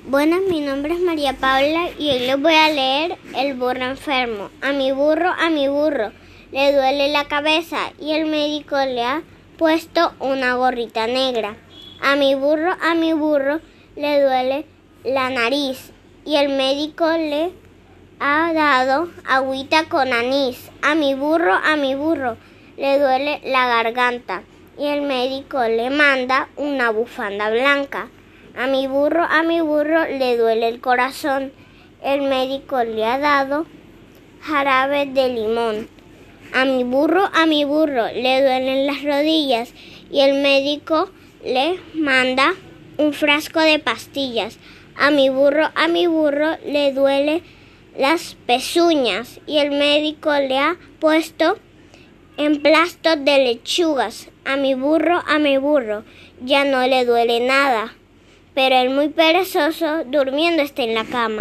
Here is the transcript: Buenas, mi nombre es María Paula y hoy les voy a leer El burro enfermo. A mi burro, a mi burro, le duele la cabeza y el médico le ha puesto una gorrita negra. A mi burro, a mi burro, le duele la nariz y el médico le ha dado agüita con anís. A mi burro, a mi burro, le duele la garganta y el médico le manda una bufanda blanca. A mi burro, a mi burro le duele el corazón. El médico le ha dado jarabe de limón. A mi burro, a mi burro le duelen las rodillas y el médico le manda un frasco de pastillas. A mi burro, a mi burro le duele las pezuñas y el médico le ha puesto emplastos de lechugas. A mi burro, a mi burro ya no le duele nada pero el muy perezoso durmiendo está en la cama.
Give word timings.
Buenas, 0.00 0.40
mi 0.48 0.60
nombre 0.60 0.94
es 0.94 1.00
María 1.00 1.34
Paula 1.34 1.90
y 1.98 2.10
hoy 2.10 2.20
les 2.20 2.40
voy 2.40 2.54
a 2.54 2.70
leer 2.70 3.18
El 3.36 3.54
burro 3.54 3.84
enfermo. 3.84 4.48
A 4.62 4.72
mi 4.72 4.90
burro, 4.90 5.28
a 5.28 5.50
mi 5.50 5.68
burro, 5.68 6.12
le 6.50 6.72
duele 6.72 7.12
la 7.12 7.26
cabeza 7.26 7.92
y 8.00 8.12
el 8.12 8.24
médico 8.24 8.76
le 8.76 9.04
ha 9.04 9.22
puesto 9.58 10.14
una 10.18 10.54
gorrita 10.54 11.06
negra. 11.06 11.56
A 12.00 12.16
mi 12.16 12.34
burro, 12.34 12.74
a 12.80 12.94
mi 12.94 13.12
burro, 13.12 13.60
le 13.94 14.22
duele 14.22 14.64
la 15.04 15.28
nariz 15.28 15.92
y 16.24 16.36
el 16.36 16.48
médico 16.48 17.06
le 17.10 17.52
ha 18.18 18.50
dado 18.54 19.10
agüita 19.28 19.84
con 19.90 20.12
anís. 20.12 20.70
A 20.80 20.94
mi 20.94 21.14
burro, 21.14 21.52
a 21.52 21.76
mi 21.76 21.94
burro, 21.94 22.38
le 22.78 22.98
duele 22.98 23.42
la 23.44 23.66
garganta 23.66 24.42
y 24.78 24.86
el 24.86 25.02
médico 25.02 25.62
le 25.62 25.90
manda 25.90 26.48
una 26.56 26.90
bufanda 26.90 27.50
blanca. 27.50 28.08
A 28.54 28.66
mi 28.66 28.86
burro, 28.86 29.24
a 29.24 29.42
mi 29.44 29.62
burro 29.62 30.06
le 30.06 30.36
duele 30.36 30.68
el 30.68 30.82
corazón. 30.82 31.52
El 32.02 32.20
médico 32.20 32.84
le 32.84 33.02
ha 33.02 33.18
dado 33.18 33.64
jarabe 34.42 35.06
de 35.06 35.30
limón. 35.30 35.88
A 36.52 36.66
mi 36.66 36.84
burro, 36.84 37.30
a 37.32 37.46
mi 37.46 37.64
burro 37.64 38.08
le 38.08 38.42
duelen 38.42 38.86
las 38.86 39.02
rodillas 39.04 39.72
y 40.10 40.20
el 40.20 40.42
médico 40.42 41.10
le 41.42 41.80
manda 41.94 42.52
un 42.98 43.14
frasco 43.14 43.58
de 43.60 43.78
pastillas. 43.78 44.58
A 44.98 45.10
mi 45.10 45.30
burro, 45.30 45.70
a 45.74 45.88
mi 45.88 46.06
burro 46.06 46.58
le 46.66 46.92
duele 46.92 47.42
las 47.96 48.36
pezuñas 48.46 49.40
y 49.46 49.58
el 49.58 49.70
médico 49.70 50.30
le 50.30 50.58
ha 50.58 50.76
puesto 51.00 51.56
emplastos 52.36 53.24
de 53.24 53.38
lechugas. 53.38 54.28
A 54.44 54.56
mi 54.56 54.74
burro, 54.74 55.22
a 55.26 55.38
mi 55.38 55.56
burro 55.56 56.04
ya 56.42 56.64
no 56.64 56.86
le 56.86 57.06
duele 57.06 57.40
nada 57.40 57.94
pero 58.54 58.76
el 58.76 58.90
muy 58.90 59.08
perezoso 59.08 60.04
durmiendo 60.04 60.62
está 60.62 60.82
en 60.82 60.94
la 60.94 61.04
cama. 61.04 61.30